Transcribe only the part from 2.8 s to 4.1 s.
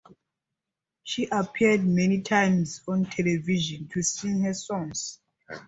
on television to